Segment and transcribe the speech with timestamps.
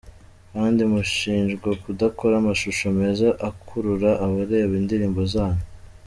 [0.51, 5.65] Kandi mushinjwa kudakora amashusho meza akurura abareba indirimbo zanyu.